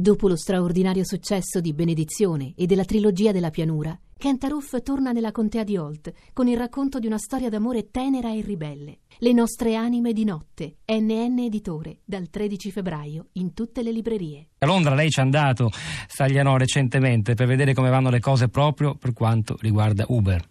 Dopo 0.00 0.28
lo 0.28 0.36
straordinario 0.36 1.04
successo 1.04 1.60
di 1.60 1.74
Benedizione 1.74 2.54
e 2.56 2.64
della 2.64 2.86
trilogia 2.86 3.32
della 3.32 3.50
pianura, 3.50 3.94
Kent 4.16 4.44
Aruf 4.44 4.82
torna 4.82 5.12
nella 5.12 5.30
contea 5.30 5.62
di 5.62 5.76
Holt 5.76 6.10
con 6.32 6.48
il 6.48 6.56
racconto 6.56 6.98
di 6.98 7.06
una 7.06 7.18
storia 7.18 7.50
d'amore 7.50 7.90
tenera 7.90 8.32
e 8.32 8.40
ribelle. 8.40 9.00
Le 9.18 9.32
nostre 9.34 9.74
anime 9.74 10.14
di 10.14 10.24
notte, 10.24 10.76
NN 10.86 11.40
Editore, 11.40 11.98
dal 12.02 12.30
13 12.30 12.70
febbraio 12.70 13.26
in 13.32 13.52
tutte 13.52 13.82
le 13.82 13.92
librerie. 13.92 14.48
A 14.60 14.66
Londra 14.66 14.94
lei 14.94 15.10
ci 15.10 15.18
è 15.18 15.22
andato, 15.22 15.70
Stagliano, 16.08 16.56
recentemente 16.56 17.34
per 17.34 17.46
vedere 17.46 17.74
come 17.74 17.90
vanno 17.90 18.08
le 18.08 18.20
cose 18.20 18.48
proprio 18.48 18.94
per 18.94 19.12
quanto 19.12 19.58
riguarda 19.60 20.06
Uber. 20.08 20.42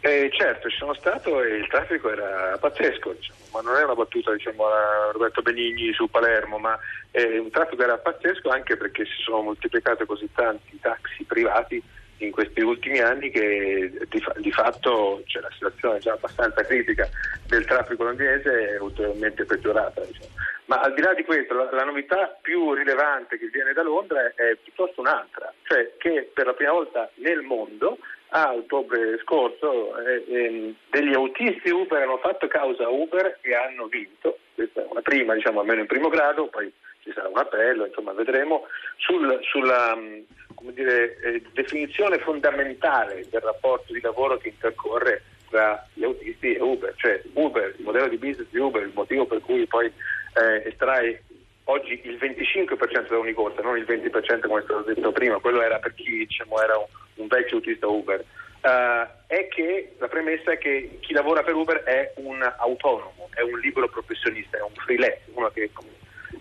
Eh, 0.00 0.30
certo, 0.32 0.70
ci 0.70 0.76
sono 0.76 0.94
stato 0.94 1.42
e 1.42 1.56
il 1.56 1.66
traffico 1.66 2.10
era 2.10 2.56
pazzesco, 2.58 3.12
diciamo, 3.12 3.38
ma 3.52 3.60
non 3.62 3.76
è 3.76 3.82
una 3.82 3.94
battuta 3.94 4.32
diciamo, 4.32 4.66
a 4.66 5.10
Roberto 5.12 5.42
Benigni 5.42 5.92
su 5.92 6.08
Palermo, 6.08 6.58
ma 6.58 6.78
eh, 7.10 7.38
un 7.38 7.50
traffico 7.50 7.82
era 7.82 7.98
pazzesco 7.98 8.48
anche 8.48 8.76
perché 8.76 9.04
si 9.04 9.22
sono 9.22 9.42
moltiplicati 9.42 10.06
così 10.06 10.28
tanti 10.32 10.78
taxi 10.80 11.24
privati 11.24 11.82
in 12.18 12.30
questi 12.30 12.60
ultimi 12.60 13.00
anni 13.00 13.30
che 13.30 13.90
di, 14.08 14.24
di 14.36 14.52
fatto 14.52 15.22
cioè, 15.26 15.42
la 15.42 15.50
situazione 15.52 15.98
già 15.98 16.12
abbastanza 16.12 16.62
critica 16.62 17.08
del 17.46 17.64
traffico 17.64 18.04
londinese 18.04 18.76
è 18.76 18.80
ulteriormente 18.80 19.44
peggiorata. 19.44 20.00
Diciamo. 20.04 20.30
Ma 20.66 20.80
al 20.80 20.94
di 20.94 21.00
là 21.00 21.14
di 21.14 21.24
questo, 21.24 21.54
la, 21.54 21.68
la, 21.72 21.84
novità 21.84 22.36
più 22.40 22.74
rilevante 22.74 23.38
che 23.38 23.48
viene 23.48 23.72
da 23.72 23.82
Londra 23.82 24.32
è 24.34 24.56
piuttosto 24.62 25.00
un'altra, 25.00 25.52
cioè 25.62 25.92
che 25.96 26.30
per 26.32 26.46
la 26.46 26.52
prima 26.52 26.72
volta 26.72 27.10
nel 27.14 27.40
mondo 27.40 27.98
a 28.30 28.52
ottobre 28.52 29.18
scorso 29.22 29.96
eh, 29.98 30.24
eh, 30.28 30.74
degli 30.90 31.14
autisti 31.14 31.70
Uber 31.70 32.02
hanno 32.02 32.18
fatto 32.18 32.46
causa 32.46 32.84
a 32.84 32.90
Uber 32.90 33.38
e 33.40 33.54
hanno 33.54 33.86
vinto, 33.86 34.38
questa 34.54 34.82
è 34.82 34.86
una 34.88 35.00
prima, 35.00 35.34
diciamo 35.34 35.60
almeno 35.60 35.80
in 35.80 35.86
primo 35.86 36.08
grado, 36.08 36.48
poi 36.48 36.70
ci 37.02 37.12
sarà 37.12 37.28
un 37.28 37.38
appello, 37.38 37.86
insomma 37.86 38.12
vedremo, 38.12 38.66
sul, 38.96 39.38
sulla 39.42 39.96
mm, 39.96 40.68
dire, 40.72 41.18
eh, 41.20 41.42
definizione 41.52 42.18
fondamentale 42.18 43.24
del 43.30 43.40
rapporto 43.40 43.92
di 43.92 44.00
lavoro 44.00 44.36
che 44.36 44.48
intercorre 44.48 45.22
tra 45.48 45.82
gli 45.94 46.04
autisti 46.04 46.54
e 46.54 46.60
Uber, 46.60 46.92
cioè 46.96 47.22
Uber, 47.32 47.74
il 47.78 47.84
modello 47.84 48.08
di 48.08 48.18
business 48.18 48.48
di 48.50 48.58
Uber, 48.58 48.82
il 48.82 48.92
motivo 48.94 49.24
per 49.24 49.40
cui 49.40 49.66
poi 49.66 49.86
eh, 49.86 50.68
estrae 50.68 51.22
oggi 51.70 52.00
il 52.04 52.16
25% 52.16 53.08
da 53.08 53.18
ogni 53.18 53.32
corsa, 53.32 53.62
non 53.62 53.76
il 53.76 53.84
20% 53.84 54.46
come 54.46 54.60
è 54.60 54.64
stato 54.64 54.82
detto 54.82 55.12
prima, 55.12 55.38
quello 55.38 55.62
era 55.62 55.78
per 55.78 55.94
chi 55.94 56.26
diciamo, 56.26 56.60
era 56.60 56.76
un, 56.76 56.86
un 57.14 57.26
vecchio 57.26 57.56
autista 57.56 57.86
Uber, 57.86 58.24
uh, 58.62 59.06
è 59.26 59.48
che 59.48 59.94
la 59.98 60.08
premessa 60.08 60.52
è 60.52 60.58
che 60.58 60.98
chi 61.00 61.12
lavora 61.12 61.42
per 61.42 61.54
Uber 61.54 61.82
è 61.82 62.12
un 62.16 62.42
autonomo, 62.58 63.28
è 63.34 63.42
un 63.42 63.58
libero 63.58 63.88
professionista, 63.88 64.58
è 64.58 64.62
un 64.62 64.74
freelance, 64.74 65.22
uno 65.34 65.48
che 65.50 65.70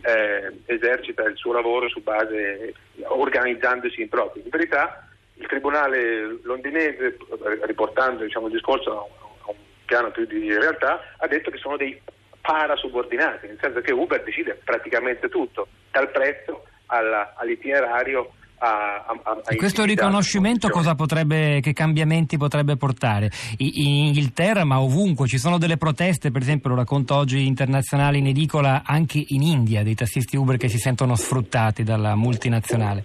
eh, 0.01 0.53
esercita 0.65 1.23
il 1.23 1.35
suo 1.35 1.53
lavoro 1.53 1.89
su 1.89 2.01
base 2.01 2.73
organizzandosi 3.03 4.01
in 4.01 4.09
proprio. 4.09 4.43
In 4.43 4.49
verità 4.49 5.07
il 5.35 5.47
tribunale 5.47 6.39
londinese, 6.43 7.17
riportando 7.63 8.23
diciamo, 8.23 8.47
il 8.47 8.53
discorso 8.53 8.91
a 8.91 9.49
un 9.49 9.55
piano 9.85 10.11
più 10.11 10.25
di 10.25 10.53
realtà, 10.53 11.01
ha 11.17 11.27
detto 11.27 11.51
che 11.51 11.57
sono 11.57 11.77
dei 11.77 11.99
parasubordinati, 12.47 13.47
nel 13.47 13.57
senso 13.59 13.81
che 13.81 13.91
Uber 13.91 14.23
decide 14.23 14.57
praticamente 14.63 15.27
tutto, 15.27 15.67
dal 15.91 16.09
prezzo 16.11 16.63
alla, 16.85 17.33
all'itinerario 17.35 18.31
a, 18.59 19.05
a, 19.05 19.41
a 19.43 19.55
questo 19.55 19.83
riconoscimento 19.83 20.69
cosa 20.69 20.95
potrebbe, 20.95 21.59
che 21.59 21.73
cambiamenti 21.73 22.37
potrebbe 22.37 22.77
portare? 22.77 23.29
In 23.57 24.05
Inghilterra, 24.05 24.63
ma 24.63 24.79
ovunque, 24.79 25.27
ci 25.27 25.37
sono 25.37 25.57
delle 25.57 25.75
proteste, 25.75 26.31
per 26.31 26.41
esempio 26.41 26.69
lo 26.69 26.77
racconto 26.77 27.15
oggi 27.15 27.45
internazionale 27.45 28.17
in 28.17 28.27
edicola, 28.27 28.83
anche 28.85 29.21
in 29.27 29.41
India, 29.41 29.83
dei 29.83 29.93
tassisti 29.93 30.37
Uber 30.37 30.55
che 30.55 30.69
si 30.69 30.77
sentono 30.77 31.15
sfruttati 31.15 31.83
dalla 31.83 32.15
multinazionale. 32.15 33.03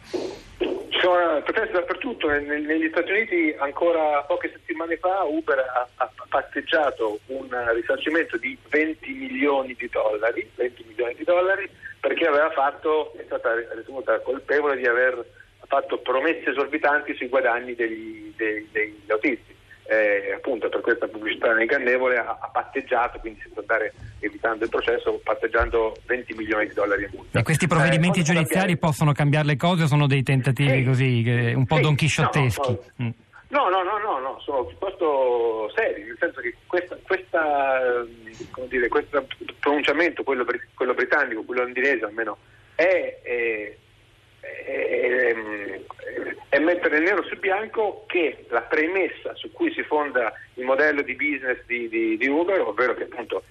Sono 1.33 1.45
proteste 1.45 1.73
dappertutto, 1.73 2.29
negli 2.29 2.89
Stati 2.91 3.11
Uniti 3.11 3.55
ancora 3.57 4.23
poche 4.25 4.51
settimane 4.51 4.99
fa 4.99 5.23
Uber 5.23 5.59
ha, 5.61 5.89
ha 5.95 6.11
patteggiato 6.29 7.21
un 7.29 7.49
risarcimento 7.73 8.37
di 8.37 8.55
20 8.69 9.11
milioni 9.13 9.75
di 9.79 9.89
dollari, 9.91 10.47
20 10.57 10.85
milioni 10.89 11.15
di 11.15 11.25
dollari 11.25 11.67
perché 11.99 12.27
aveva 12.27 12.51
fatto, 12.51 13.15
è 13.17 13.23
stata 13.25 13.55
ritenuta 13.73 14.21
colpevole 14.21 14.77
di 14.77 14.87
aver 14.87 15.25
fatto 15.69 15.97
promesse 16.01 16.51
esorbitanti 16.51 17.15
sui 17.15 17.29
guadagni 17.29 17.75
degli, 17.75 18.31
dei, 18.37 18.69
degli 18.71 19.11
autisti. 19.11 19.57
Eh, 19.85 20.33
appunto 20.35 20.69
per 20.69 20.81
questa 20.81 21.09
pubblicità 21.09 21.61
ingannevole 21.61 22.17
ha, 22.17 22.39
ha 22.41 22.49
patteggiato, 22.49 23.19
quindi 23.19 23.41
può 23.53 23.61
andare 23.63 23.93
evitando 24.21 24.65
il 24.65 24.71
processo, 24.71 25.21
patteggiando 25.23 25.97
20 26.07 26.35
milioni 26.35 26.69
di 26.69 26.75
dollari 26.75 27.03
in 27.05 27.11
multa. 27.13 27.39
E 27.39 27.43
questi 27.43 27.67
provvedimenti 27.67 28.21
eh, 28.21 28.23
giudiziari 28.23 28.79
possono 28.79 29.13
cambiare 29.13 29.47
le 29.47 29.57
cose 29.57 29.83
o 29.83 29.87
sono 29.87 30.07
dei 30.07 30.23
tentativi 30.23 30.81
eh, 30.81 30.85
così, 30.85 31.53
un 31.55 31.67
po' 31.67 31.81
donchisciotteschi? 31.81 32.79
No, 32.97 33.05
mm. 33.05 33.11
no, 33.49 33.69
no, 33.69 33.83
no, 33.83 33.99
no, 33.99 34.19
no, 34.21 34.41
sono 34.45 34.65
piuttosto 34.65 35.71
seri, 35.75 36.05
nel 36.05 36.17
senso 36.19 36.41
che 36.41 36.55
questa, 36.67 36.97
questa, 37.05 38.05
dire, 38.69 38.89
questo 38.89 39.27
pronunciamento, 39.59 40.23
quello, 40.23 40.47
quello, 40.75 40.95
britannico, 40.95 41.43
quello 41.43 41.63
londinese 41.63 42.05
almeno, 42.05 42.39
è, 42.77 43.19
è 43.23 43.77
è, 44.43 45.35
è, 45.35 45.35
mettere 46.59 46.99
nero 46.99 47.23
su 47.25 47.39
bianco 47.39 48.05
che 48.07 48.45
la 48.49 48.61
premessa 48.63 49.35
su 49.35 49.51
cui 49.53 49.73
si 49.73 49.83
fonda 49.83 50.33
il 50.55 50.65
modello 50.65 51.03
di 51.03 51.15
business 51.15 51.59
di, 51.67 51.89
di, 51.89 52.17
di 52.17 52.27
Uber, 52.27 52.61
ovvero 52.61 52.95
che 52.95 53.05
appunto 53.05 53.43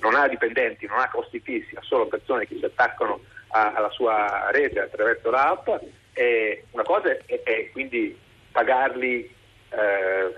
non 0.00 0.14
ha 0.14 0.28
dipendenti, 0.28 0.86
non 0.86 1.00
ha 1.00 1.10
costi 1.10 1.40
fissi, 1.40 1.74
ha 1.74 1.82
solo 1.82 2.06
persone 2.06 2.46
che 2.46 2.56
si 2.56 2.64
attaccano 2.64 3.20
a, 3.48 3.72
alla 3.72 3.90
sua 3.90 4.50
rete 4.52 4.80
attraverso 4.80 5.30
l'app, 5.30 5.68
una 6.70 6.82
cosa 6.84 7.10
è, 7.10 7.42
è 7.42 7.70
quindi 7.72 8.16
pagarli 8.52 9.34
eh, 9.70 10.34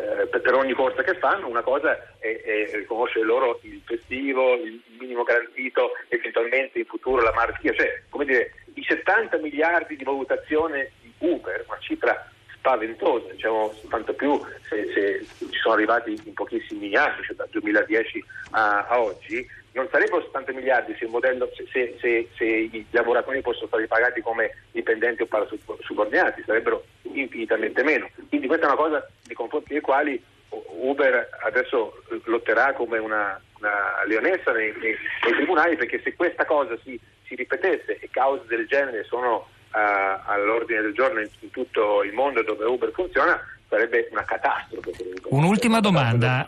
eh, 0.00 0.26
per 0.26 0.54
ogni 0.54 0.72
corsa 0.72 1.02
che 1.02 1.14
fanno, 1.14 1.48
una 1.48 1.62
cosa 1.62 1.96
è, 2.18 2.40
è, 2.42 2.70
riconoscere 2.74 3.24
loro 3.24 3.58
il 3.62 3.80
festivo, 3.84 4.54
il 4.54 4.80
minimo 4.98 5.22
garantito, 5.22 5.90
eventualmente 6.08 6.78
in 6.78 6.84
futuro 6.86 7.22
la 7.22 7.32
malattia, 7.34 7.72
cioè 7.74 8.02
come 8.08 8.24
dire 8.24 8.52
i 8.74 8.82
70 8.82 9.38
miliardi 9.38 9.96
di 9.96 10.04
valutazione 10.04 10.92
Uber, 11.22 11.64
una 11.66 11.78
cifra 11.78 12.26
spaventosa, 12.56 13.32
diciamo, 13.32 13.74
tanto 13.88 14.12
più 14.14 14.40
se, 14.68 14.90
se, 14.94 15.26
ci 15.38 15.58
sono 15.58 15.74
arrivati 15.74 16.20
in 16.24 16.32
pochissimi 16.34 16.94
anni, 16.94 17.22
cioè 17.24 17.34
dal 17.34 17.48
2010 17.50 18.24
a, 18.50 18.86
a 18.86 19.00
oggi, 19.00 19.44
non 19.72 19.88
sarebbero 19.90 20.22
70 20.22 20.52
miliardi 20.52 20.94
se, 20.98 21.06
modello, 21.06 21.50
se, 21.72 21.96
se, 22.00 22.44
i 22.44 22.86
lavoratori 22.90 23.40
fossero 23.40 23.66
stati 23.66 23.86
pagati 23.86 24.20
come 24.20 24.54
dipendenti 24.70 25.22
o 25.22 25.26
parasubordinati, 25.26 26.42
sarebbero 26.44 26.84
infinitamente 27.02 27.82
meno. 27.82 28.08
Quindi 28.28 28.46
questa 28.46 28.66
è 28.66 28.68
una 28.68 28.80
cosa 28.80 29.08
nei 29.26 29.34
confronti 29.34 29.72
dei 29.72 29.80
quali 29.80 30.22
Uber 30.50 31.28
adesso 31.42 32.02
lotterà 32.24 32.72
come 32.74 32.98
una, 32.98 33.40
una 33.58 34.04
leonessa 34.06 34.52
nei, 34.52 34.72
nei, 34.78 34.96
nei, 35.24 35.32
tribunali 35.34 35.76
perché 35.76 36.00
se 36.02 36.14
questa 36.14 36.44
cosa 36.44 36.76
si, 36.84 36.98
si 37.24 37.34
ripetesse 37.34 37.98
e 37.98 38.08
cause 38.10 38.44
del 38.46 38.66
genere 38.66 39.04
sono 39.04 39.48
all'ordine 39.72 40.82
del 40.82 40.94
giorno 40.94 41.20
in, 41.20 41.28
in 41.40 41.50
tutto 41.50 42.02
il 42.02 42.12
mondo 42.12 42.42
dove 42.42 42.64
Uber 42.64 42.90
funziona, 42.92 43.40
sarebbe 43.72 44.08
una 44.12 44.24
catastrofe. 44.24 44.90
Un'ultima 45.30 45.80
domanda, 45.80 46.44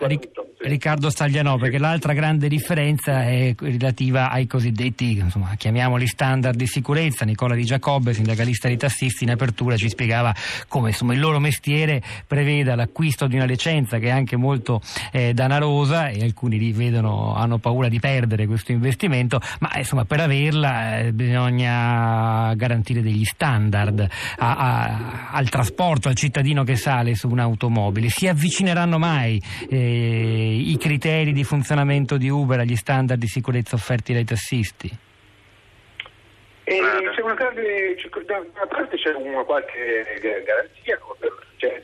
Riccardo 0.58 1.08
Staglianò, 1.08 1.56
perché 1.56 1.78
l'altra 1.78 2.12
grande 2.12 2.48
differenza 2.48 3.22
è 3.22 3.54
relativa 3.58 4.30
ai 4.30 4.46
cosiddetti, 4.46 5.16
insomma, 5.16 5.54
chiamiamoli 5.56 6.06
standard 6.06 6.54
di 6.54 6.66
sicurezza. 6.66 7.24
Nicola 7.24 7.54
Di 7.54 7.64
Giacobbe, 7.64 8.12
sindacalista 8.12 8.68
di 8.68 8.76
tassisti, 8.76 9.24
in 9.24 9.30
apertura 9.30 9.78
ci 9.78 9.88
spiegava 9.88 10.34
come 10.68 10.90
insomma, 10.90 11.14
il 11.14 11.20
loro 11.20 11.38
mestiere 11.38 12.02
preveda 12.26 12.74
l'acquisto 12.74 13.26
di 13.26 13.36
una 13.36 13.46
licenza 13.46 13.98
che 13.98 14.08
è 14.08 14.10
anche 14.10 14.36
molto 14.36 14.82
eh, 15.12 15.32
danarosa 15.32 16.08
e 16.08 16.22
alcuni 16.22 16.58
li 16.58 16.72
vedono, 16.72 17.34
hanno 17.34 17.56
paura 17.56 17.88
di 17.88 18.00
perdere 18.00 18.46
questo 18.46 18.72
investimento, 18.72 19.40
ma 19.60 19.70
insomma, 19.78 20.04
per 20.04 20.20
averla 20.20 20.98
eh, 20.98 21.12
bisogna 21.14 22.52
garantire 22.54 23.00
degli 23.00 23.24
standard 23.24 24.06
a, 24.36 24.56
a, 24.56 25.30
al 25.30 25.48
trasporto, 25.48 26.08
al 26.08 26.14
cittadino 26.14 26.64
che 26.64 26.76
sale 26.76 27.13
su 27.14 27.28
un'automobile? 27.28 28.08
Si 28.08 28.26
avvicineranno 28.26 28.98
mai 28.98 29.40
eh, 29.68 30.56
i 30.56 30.76
criteri 30.78 31.32
di 31.32 31.44
funzionamento 31.44 32.16
di 32.16 32.28
Uber 32.28 32.60
agli 32.60 32.76
standard 32.76 33.20
di 33.20 33.26
sicurezza 33.26 33.74
offerti 33.74 34.12
dai 34.12 34.24
tassisti? 34.24 34.90
E 36.66 36.80
c'è 37.14 37.20
una 37.20 37.34
grande, 37.34 37.94
da 38.26 38.38
una 38.38 38.66
parte 38.66 38.96
c'è 38.96 39.12
una 39.14 39.42
qualche 39.42 40.18
garanzia, 40.22 40.98
cioè, 41.56 41.82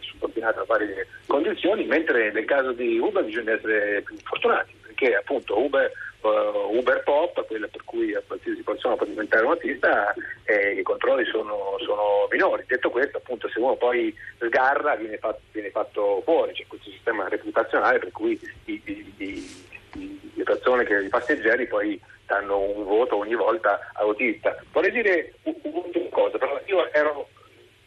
subordinata 0.00 0.60
a 0.60 0.64
varie 0.64 1.06
condizioni, 1.26 1.86
mentre 1.86 2.30
nel 2.32 2.44
caso 2.44 2.72
di 2.72 2.98
Uber 2.98 3.24
bisogna 3.24 3.52
essere 3.52 4.02
più 4.02 4.16
fortunati, 4.22 4.74
perché 4.82 5.14
appunto 5.14 5.58
Uber 5.58 5.90
uh, 6.22 6.76
Uber 6.76 7.02
Pop, 7.02 7.46
quella 7.46 7.66
per 7.66 7.82
cui 7.84 8.14
a 8.14 8.22
qualsiasi 8.26 8.62
persona 8.62 8.96
può 8.96 9.06
diventare 9.06 9.44
un 9.44 9.52
artista, 9.52 10.14
eh, 10.44 10.72
i 10.72 10.82
controlli 10.82 11.24
sono, 11.26 11.76
sono, 11.78 12.28
minori. 12.30 12.64
Detto 12.66 12.90
questo, 12.90 13.18
appunto, 13.18 13.48
se 13.48 13.58
uno 13.58 13.76
poi 13.76 14.14
sgarra 14.38 14.94
viene 14.96 15.18
fatto, 15.18 15.40
viene 15.52 15.70
fatto 15.70 16.20
fuori, 16.24 16.52
c'è 16.52 16.66
questo 16.66 16.90
sistema 16.90 17.28
reputazionale 17.28 17.98
per 17.98 18.12
cui 18.12 18.38
i, 18.64 18.80
i, 18.84 19.14
i, 19.16 20.32
le 20.34 20.44
persone, 20.44 20.84
che, 20.84 21.02
i 21.02 21.08
passeggeri 21.08 21.66
poi 21.66 22.00
danno 22.26 22.58
un 22.58 22.84
voto 22.84 23.16
ogni 23.16 23.34
volta 23.34 23.90
autista. 23.94 24.56
Vorrei 24.72 24.92
dire 24.92 25.34
un'ultima 25.42 26.08
cosa, 26.10 26.38
io 26.66 26.92
ero 26.92 27.28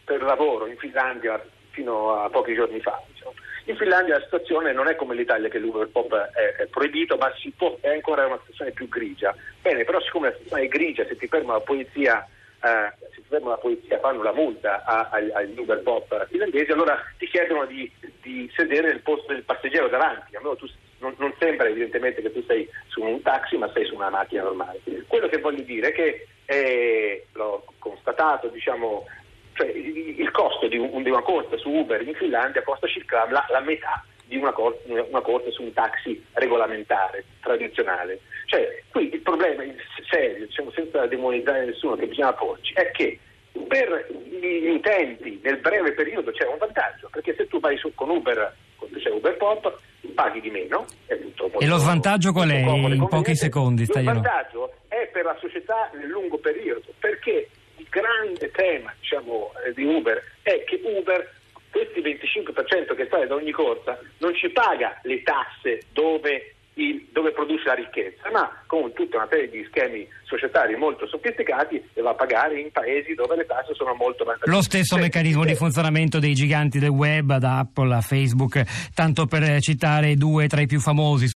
per 0.03 0.21
lavoro 0.21 0.67
in 0.67 0.77
Finlandia 0.77 1.41
fino 1.73 2.15
a 2.15 2.29
pochi 2.29 2.53
giorni 2.53 2.79
fa. 2.79 3.01
Diciamo. 3.11 3.33
In 3.65 3.75
Finlandia 3.75 4.17
la 4.17 4.23
situazione 4.23 4.71
non 4.73 4.87
è 4.87 4.95
come 4.95 5.15
l'Italia 5.15 5.49
che 5.49 5.59
l'Uber 5.59 5.87
Pop 5.87 6.13
è, 6.13 6.55
è 6.61 6.67
proibito, 6.67 7.17
ma 7.17 7.31
può, 7.57 7.77
è 7.81 7.89
ancora 7.89 8.25
una 8.25 8.39
situazione 8.39 8.71
più 8.71 8.87
grigia. 8.87 9.35
Bene, 9.61 9.83
però 9.83 9.99
siccome 10.01 10.27
la 10.27 10.33
situazione 10.33 10.63
è 10.63 10.67
grigia, 10.67 11.05
se 11.05 11.15
ti 11.15 11.27
ferma 11.27 11.53
la 11.53 11.59
polizia 11.59 12.27
eh, 12.63 12.93
se 12.97 13.21
ti 13.21 13.27
ferma 13.27 13.49
la 13.49 13.57
polizia 13.57 13.99
fanno 13.99 14.23
la 14.23 14.33
multa 14.33 14.83
agli 15.09 15.57
Uber 15.57 15.81
Pop 15.81 16.27
finlandesi, 16.27 16.71
allora 16.71 16.97
ti 17.17 17.27
chiedono 17.27 17.65
di, 17.65 17.91
di, 18.21 18.49
sedere 18.55 18.87
nel 18.87 19.01
posto 19.01 19.33
del 19.33 19.43
passeggero 19.43 19.89
davanti. 19.89 20.35
A 20.35 20.41
me 20.41 20.55
tu, 20.55 20.65
non, 20.99 21.13
non, 21.17 21.33
sembra 21.39 21.67
evidentemente 21.67 22.21
che 22.21 22.31
tu 22.31 22.41
sei 22.45 22.67
su 22.87 23.01
un 23.01 23.21
taxi, 23.21 23.57
ma 23.57 23.69
sei 23.73 23.85
su 23.85 23.95
una 23.95 24.09
macchina 24.09 24.43
normale. 24.43 24.79
Quello 25.07 25.27
che 25.27 25.39
voglio 25.39 25.63
dire 25.63 25.89
è 25.89 25.91
che 25.91 26.27
eh, 26.45 27.27
l'ho 27.33 27.65
constatato, 27.79 28.47
diciamo, 28.47 29.05
cioè, 29.53 29.67
il, 29.67 30.31
costo 30.31 30.67
di, 30.67 30.77
un, 30.77 31.03
di, 31.03 31.09
una 31.09 31.21
corsa 31.21 31.57
su 31.57 31.69
Uber 31.69 32.01
in 32.01 32.13
Finlandia 32.15 32.63
costa 32.63 32.87
circa 32.87 33.29
la, 33.29 33.45
la 33.49 33.59
metà 33.61 34.03
di 34.25 34.37
una, 34.37 34.51
cor- 34.51 34.79
una, 34.85 35.21
corsa 35.21 35.51
su 35.51 35.63
un 35.63 35.73
taxi 35.73 36.23
regolamentare, 36.33 37.25
tradizionale. 37.41 38.19
Cioè, 38.45 38.83
qui 38.89 39.13
il 39.13 39.21
problema 39.21 39.63
serio, 40.09 40.45
diciamo, 40.45 40.71
senza 40.71 41.05
demonizzare 41.05 41.65
nessuno, 41.65 41.95
che 41.95 42.07
bisogna 42.07 42.33
porci, 42.33 42.73
è 42.73 42.91
che 42.91 43.19
per 43.67 44.07
gli 44.11 44.69
utenti 44.69 45.39
nel 45.43 45.57
breve 45.57 45.93
periodo 45.93 46.31
c'è 46.31 46.45
un 46.45 46.57
vantaggio, 46.57 47.09
perché 47.11 47.35
se 47.35 47.47
tu 47.47 47.59
vai 47.59 47.77
su, 47.77 47.93
con 47.93 48.09
Uber, 48.09 48.55
quando 48.75 48.97
c'è 48.99 49.09
Uber 49.09 49.37
Pop, 49.37 49.79
paghi 50.13 50.41
di 50.41 50.49
meno. 50.49 50.85
e 51.07 51.67
lo 51.67 51.77
svantaggio 51.77 52.31
qual 52.31 52.49
è 52.49 52.57
in 52.57 53.07
pochi 53.07 53.35
secondi? 53.35 53.83
Il 53.83 54.03
vantaggio 54.03 54.73
è 54.87 55.09
per 55.11 55.25
la 55.25 55.37
società 55.39 55.89
nel 55.93 56.07
lungo 56.07 56.37
periodo, 56.37 56.93
perché 56.99 57.49
il 57.77 57.87
grande 57.89 58.37
tema 58.53 58.93
diciamo, 58.99 59.51
eh, 59.65 59.73
di 59.73 59.83
Uber 59.83 60.21
è 60.41 60.63
che 60.63 60.79
Uber 60.83 61.41
questi 61.73 62.01
25% 62.01 62.95
che 62.95 63.07
sale 63.09 63.25
da 63.25 63.33
ogni 63.33 63.51
corsa 63.51 63.99
non 64.19 64.35
ci 64.35 64.49
paga 64.49 64.99
le 65.01 65.23
tasse 65.23 65.81
dove, 65.91 66.53
il, 66.75 67.07
dove, 67.11 67.31
produce 67.31 67.63
la 67.65 67.73
ricchezza, 67.73 68.29
ma 68.31 68.61
con 68.67 68.93
tutta 68.93 69.17
una 69.17 69.27
serie 69.29 69.49
di 69.49 69.65
schemi 69.69 70.07
societari 70.21 70.75
molto 70.75 71.07
sofisticati 71.07 71.83
e 71.93 72.01
va 72.01 72.11
a 72.11 72.13
pagare 72.13 72.59
in 72.59 72.71
paesi 72.71 73.15
dove 73.15 73.35
le 73.35 73.45
tasse 73.45 73.73
sono 73.73 73.95
molto 73.95 74.23
vantaggiose. 74.23 74.55
Lo 74.55 74.61
stesso 74.61 74.97
meccanismo 74.97 75.45
di 75.45 75.55
funzionamento 75.55 76.19
dei 76.19 76.35
giganti 76.35 76.77
del 76.77 76.89
web, 76.89 77.37
da 77.37 77.57
Apple 77.59 77.95
a 77.95 78.01
Facebook, 78.01 78.63
tanto 78.93 79.25
per 79.25 79.59
citare 79.59 80.13
due 80.13 80.47
tra 80.47 80.61
i 80.61 80.67
più 80.67 80.79
famosi. 80.79 81.27